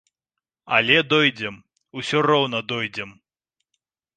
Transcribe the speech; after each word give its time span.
Але 0.77 0.95
дойдзем, 1.11 1.55
усё 1.99 2.17
роўна 2.31 2.63
дойдзем! 2.73 3.09